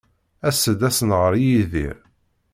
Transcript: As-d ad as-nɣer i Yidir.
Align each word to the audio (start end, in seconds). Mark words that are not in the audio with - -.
As-d 0.47 0.81
ad 0.83 0.87
as-nɣer 0.91 1.31
i 1.37 1.43
Yidir. 1.49 1.97